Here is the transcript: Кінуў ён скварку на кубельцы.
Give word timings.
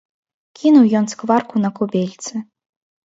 Кінуў 0.59 0.85
ён 0.99 1.05
скварку 1.13 1.55
на 1.67 1.73
кубельцы. 1.79 2.33